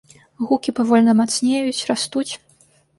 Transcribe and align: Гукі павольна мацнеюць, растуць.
Гукі 0.47 0.73
павольна 0.79 1.11
мацнеюць, 1.21 1.87
растуць. 1.95 2.29